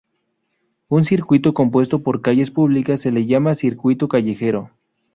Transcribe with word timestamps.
Un 0.89 1.05
circuito 1.05 1.53
compuesto 1.53 2.01
por 2.01 2.21
calles 2.23 2.49
públicas 2.49 3.01
se 3.01 3.11
le 3.11 3.27
llama 3.27 3.53
circuito 3.53 4.07
callejero. 4.07 4.71